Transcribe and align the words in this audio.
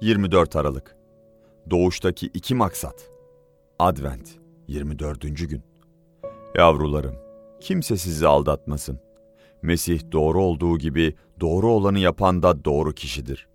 24 0.00 0.56
Aralık 0.56 0.96
Doğuştaki 1.70 2.26
iki 2.26 2.54
maksat 2.54 3.10
Advent 3.78 4.28
24. 4.68 5.20
gün 5.20 5.62
Yavrularım, 6.54 7.14
kimse 7.60 7.96
sizi 7.96 8.26
aldatmasın. 8.26 9.00
Mesih 9.62 10.00
doğru 10.12 10.42
olduğu 10.42 10.78
gibi 10.78 11.14
doğru 11.40 11.70
olanı 11.70 11.98
yapan 11.98 12.42
da 12.42 12.64
doğru 12.64 12.92
kişidir. 12.92 13.48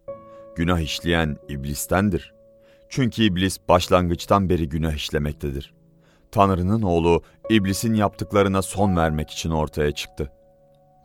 Günah 0.55 0.79
işleyen 0.79 1.37
iblistendir. 1.49 2.33
Çünkü 2.89 3.23
iblis 3.23 3.57
başlangıçtan 3.69 4.49
beri 4.49 4.69
günah 4.69 4.93
işlemektedir. 4.93 5.73
Tanrı'nın 6.31 6.81
oğlu 6.81 7.21
iblisin 7.49 7.93
yaptıklarına 7.93 8.61
son 8.61 8.97
vermek 8.97 9.29
için 9.29 9.49
ortaya 9.49 9.91
çıktı. 9.91 10.31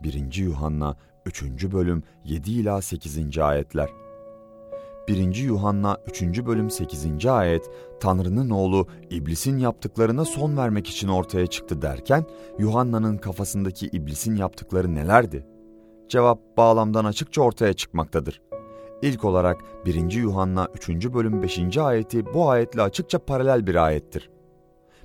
1. 0.03 0.35
Yuhanna 0.35 0.97
3. 1.25 1.43
bölüm 1.71 2.03
7 2.25 2.51
ila 2.51 2.81
8. 2.81 3.37
ayetler. 3.37 3.89
1. 5.09 5.35
Yuhanna 5.35 5.97
3. 6.07 6.45
bölüm 6.45 6.69
8. 6.69 7.25
ayet 7.25 7.69
Tanrı'nın 7.99 8.49
oğlu 8.49 8.87
iblisin 9.09 9.57
yaptıklarına 9.57 10.25
son 10.25 10.57
vermek 10.57 10.87
için 10.87 11.07
ortaya 11.07 11.47
çıktı 11.47 11.81
derken 11.81 12.25
Yuhanna'nın 12.59 13.17
kafasındaki 13.17 13.87
iblisin 13.87 14.35
yaptıkları 14.35 14.95
nelerdi? 14.95 15.45
Cevap 16.09 16.57
bağlamdan 16.57 17.05
açıkça 17.05 17.41
ortaya 17.41 17.73
çıkmaktadır. 17.73 18.41
İlk 19.01 19.25
olarak 19.25 19.57
1. 19.85 20.11
Yuhanna 20.11 20.67
3. 20.75 20.89
bölüm 20.89 21.43
5. 21.43 21.77
ayeti 21.77 22.33
bu 22.33 22.49
ayetle 22.49 22.81
açıkça 22.81 23.19
paralel 23.19 23.67
bir 23.67 23.75
ayettir. 23.75 24.29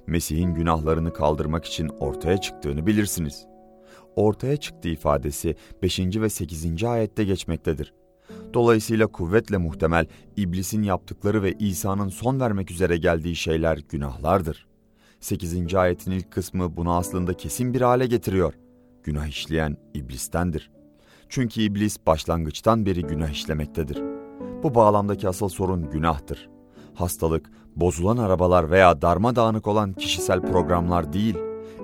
Mesih'in 0.06 0.54
günahlarını 0.54 1.12
kaldırmak 1.12 1.64
için 1.64 1.88
ortaya 1.88 2.36
çıktığını 2.36 2.86
bilirsiniz. 2.86 3.46
Ortaya 4.16 4.56
çıktı 4.56 4.88
ifadesi 4.88 5.56
5. 5.82 6.00
ve 6.00 6.28
8. 6.28 6.84
ayette 6.84 7.24
geçmektedir. 7.24 7.94
Dolayısıyla 8.54 9.06
kuvvetle 9.06 9.56
muhtemel 9.56 10.06
iblisin 10.36 10.82
yaptıkları 10.82 11.42
ve 11.42 11.52
İsa'nın 11.52 12.08
son 12.08 12.40
vermek 12.40 12.70
üzere 12.70 12.96
geldiği 12.96 13.36
şeyler 13.36 13.78
günahlardır. 13.88 14.66
8. 15.20 15.74
ayetin 15.74 16.10
ilk 16.10 16.30
kısmı 16.30 16.76
bunu 16.76 16.96
aslında 16.96 17.34
kesin 17.34 17.74
bir 17.74 17.80
hale 17.80 18.06
getiriyor. 18.06 18.54
Günah 19.04 19.26
işleyen 19.26 19.76
iblistendir. 19.94 20.70
Çünkü 21.28 21.60
iblis 21.60 21.96
başlangıçtan 22.06 22.86
beri 22.86 23.02
günah 23.02 23.28
işlemektedir. 23.28 24.02
Bu 24.62 24.74
bağlamdaki 24.74 25.28
asıl 25.28 25.48
sorun 25.48 25.90
günahtır. 25.90 26.48
Hastalık, 26.94 27.50
bozulan 27.76 28.16
arabalar 28.16 28.70
veya 28.70 29.02
darmadağınık 29.02 29.66
olan 29.66 29.92
kişisel 29.92 30.40
programlar 30.40 31.12
değil, 31.12 31.36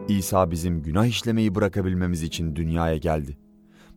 İsa 0.09 0.51
bizim 0.51 0.83
günah 0.83 1.07
işlemeyi 1.07 1.55
bırakabilmemiz 1.55 2.23
için 2.23 2.57
dünyaya 2.57 2.97
geldi. 2.97 3.39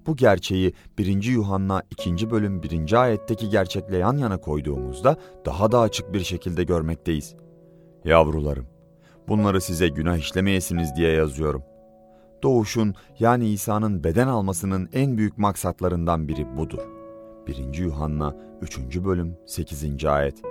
Bu 0.07 0.15
gerçeği 0.15 0.73
1. 0.97 1.23
Yuhanna 1.23 1.83
2. 1.91 2.31
bölüm 2.31 2.63
1. 2.63 2.93
ayetteki 2.93 3.49
gerçekle 3.49 3.97
yan 3.97 4.17
yana 4.17 4.37
koyduğumuzda 4.37 5.17
daha 5.45 5.71
da 5.71 5.79
açık 5.79 6.13
bir 6.13 6.23
şekilde 6.23 6.63
görmekteyiz. 6.63 7.35
Yavrularım, 8.05 8.65
bunları 9.27 9.61
size 9.61 9.87
günah 9.87 10.17
işlemeyesiniz 10.17 10.95
diye 10.95 11.11
yazıyorum. 11.11 11.63
Doğuşun 12.43 12.95
yani 13.19 13.49
İsa'nın 13.49 14.03
beden 14.03 14.27
almasının 14.27 14.89
en 14.93 15.17
büyük 15.17 15.37
maksatlarından 15.37 16.27
biri 16.27 16.57
budur. 16.57 16.81
1. 17.47 17.73
Yuhanna 17.73 18.35
3. 18.61 18.79
bölüm 18.79 19.37
8. 19.45 20.05
ayet. 20.05 20.41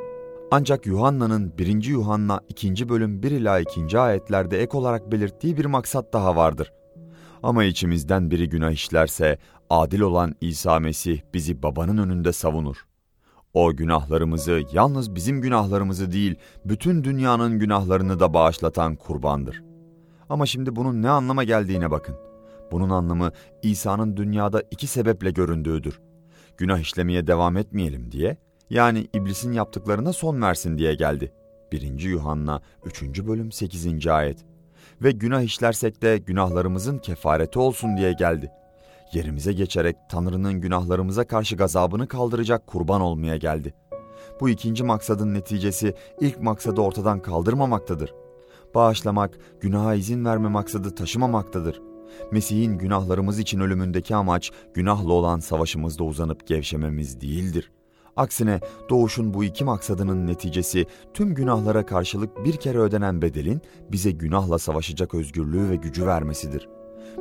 Ancak 0.51 0.87
Yuhanna'nın 0.87 1.59
1. 1.59 1.85
Yuhanna 1.85 2.41
2. 2.49 2.89
bölüm 2.89 3.23
1 3.23 3.31
ila 3.31 3.61
2. 3.61 3.99
ayetlerde 3.99 4.63
ek 4.63 4.77
olarak 4.77 5.13
belirttiği 5.13 5.57
bir 5.57 5.65
maksat 5.65 6.13
daha 6.13 6.37
vardır. 6.37 6.73
Ama 7.43 7.65
içimizden 7.65 8.31
biri 8.31 8.49
günah 8.49 8.71
işlerse 8.71 9.39
adil 9.71 10.01
olan 10.01 10.35
İsa 10.41 10.81
Mesih 10.81 11.21
bizi 11.35 11.63
babanın 11.63 11.99
önünde 11.99 12.33
savunur. 12.33 12.87
O 13.55 13.77
günahlarımızı 13.77 14.63
yalnız 14.73 15.15
bizim 15.15 15.41
günahlarımızı 15.41 16.13
değil 16.13 16.35
bütün 16.65 17.05
dünyanın 17.05 17.59
günahlarını 17.59 18.21
da 18.21 18.35
bağışlatan 18.35 18.97
kurbandır. 18.97 19.63
Ama 20.29 20.47
şimdi 20.47 20.77
bunun 20.77 21.03
ne 21.03 21.11
anlama 21.11 21.45
geldiğine 21.45 21.91
bakın. 21.91 22.17
Bunun 22.73 22.91
anlamı 22.91 23.31
İsa'nın 23.63 24.17
dünyada 24.17 24.63
iki 24.71 24.87
sebeple 24.87 25.31
göründüğüdür. 25.31 26.01
Günah 26.57 26.79
işlemeye 26.79 27.27
devam 27.27 27.57
etmeyelim 27.57 28.13
diye 28.13 28.37
yani 28.71 29.09
iblisin 29.15 29.53
yaptıklarına 29.53 30.13
son 30.13 30.43
versin 30.43 30.79
diye 30.79 30.95
geldi. 30.95 31.33
1. 31.73 32.01
Yuhanna 32.01 32.63
3. 32.85 33.03
bölüm 33.03 33.53
8. 33.53 34.07
ayet 34.07 34.45
ve 35.03 35.11
günah 35.11 35.43
işlersek 35.43 36.03
de 36.03 36.19
günahlarımızın 36.19 36.99
kefareti 36.99 37.59
olsun 37.59 37.97
diye 37.97 38.13
geldi. 38.13 38.51
Yerimize 39.13 39.53
geçerek 39.53 39.97
Tanrı'nın 40.09 40.61
günahlarımıza 40.61 41.27
karşı 41.27 41.57
gazabını 41.57 42.09
kaldıracak 42.09 42.67
kurban 42.67 43.01
olmaya 43.01 43.37
geldi. 43.37 43.75
Bu 44.41 44.49
ikinci 44.49 44.85
maksadın 44.85 45.35
neticesi 45.35 45.95
ilk 46.21 46.41
maksadı 46.41 46.81
ortadan 46.81 47.23
kaldırmamaktadır. 47.23 48.15
Bağışlamak, 48.75 49.39
günaha 49.61 49.95
izin 49.95 50.25
verme 50.25 50.49
maksadı 50.49 50.95
taşımamaktadır. 50.95 51.83
Mesih'in 52.31 52.79
günahlarımız 52.79 53.39
için 53.39 53.61
ölümündeki 53.61 54.15
amaç 54.15 54.51
günahla 54.75 55.13
olan 55.13 55.39
savaşımızda 55.39 56.05
uzanıp 56.05 56.47
gevşememiz 56.47 57.21
değildir.'' 57.21 57.82
Aksine 58.17 58.61
doğuşun 58.91 59.35
bu 59.35 59.45
iki 59.45 59.65
maksadının 59.65 60.27
neticesi 60.27 60.87
tüm 61.15 61.35
günahlara 61.35 61.87
karşılık 61.87 62.45
bir 62.45 62.57
kere 62.57 62.79
ödenen 62.79 63.23
bedelin 63.23 63.61
bize 63.93 64.11
günahla 64.11 64.59
savaşacak 64.59 65.15
özgürlüğü 65.15 65.71
ve 65.71 65.77
gücü 65.77 66.07
vermesidir. 66.07 66.69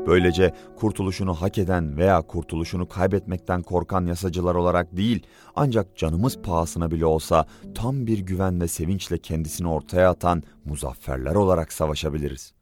Böylece 0.07 0.53
kurtuluşunu 0.75 1.34
hak 1.34 1.57
eden 1.57 1.97
veya 1.97 2.22
kurtuluşunu 2.22 2.90
kaybetmekten 2.90 3.62
korkan 3.62 4.06
yasacılar 4.06 4.56
olarak 4.56 4.97
değil, 4.97 5.25
ancak 5.56 5.97
canımız 5.97 6.38
pahasına 6.38 6.91
bile 6.91 7.06
olsa 7.06 7.46
tam 7.75 8.07
bir 8.07 8.19
güven 8.19 8.62
ve 8.62 8.68
sevinçle 8.68 9.18
kendisini 9.18 9.68
ortaya 9.68 10.09
atan 10.09 10.44
muzafferler 10.66 11.35
olarak 11.35 11.74
savaşabiliriz. 11.74 12.53